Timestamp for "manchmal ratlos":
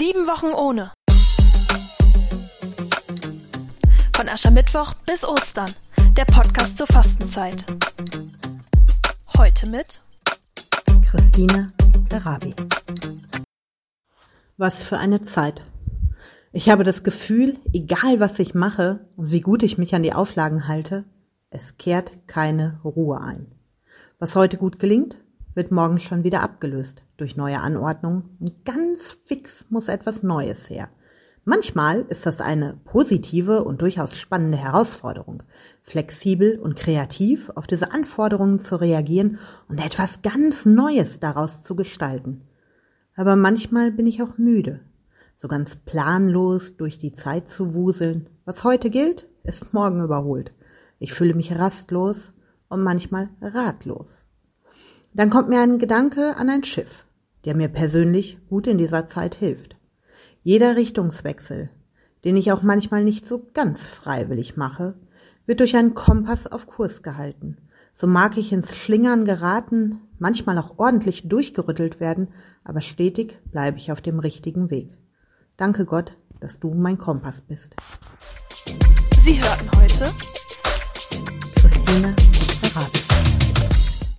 52.82-54.08